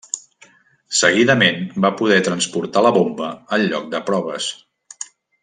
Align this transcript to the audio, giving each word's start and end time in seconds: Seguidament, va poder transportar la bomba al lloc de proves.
Seguidament, 0.99 1.59
va 1.85 1.91
poder 1.99 2.17
transportar 2.29 2.83
la 2.87 2.93
bomba 2.97 3.29
al 3.59 3.67
lloc 3.75 3.87
de 3.93 4.03
proves. 4.09 4.51